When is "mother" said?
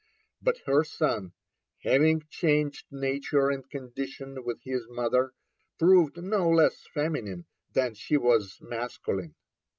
4.89-5.33